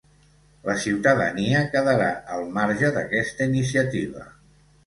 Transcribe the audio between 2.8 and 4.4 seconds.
d'aquesta iniciativa